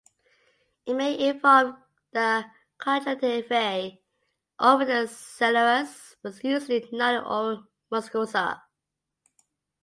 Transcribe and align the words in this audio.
It 0.87 0.95
may 0.95 1.27
involve 1.29 1.75
the 2.11 2.45
conjunctivae 2.79 4.01
over 4.57 4.83
the 4.83 5.05
scleras 5.07 6.15
but 6.23 6.43
usually 6.43 6.89
not 6.91 7.23
the 7.23 7.29
oral 7.29 7.65
mucosa. 7.91 8.63